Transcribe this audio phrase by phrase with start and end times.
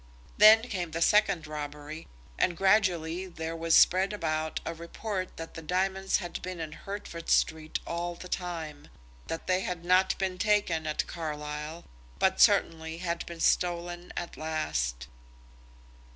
[0.39, 2.07] Then came the second robbery,
[2.39, 7.29] and gradually there was spread about a report that the diamonds had been in Hertford
[7.29, 8.87] Street all the time;
[9.27, 11.85] that they had not been taken at Carlisle,
[12.17, 15.05] but certainly had been stolen at last.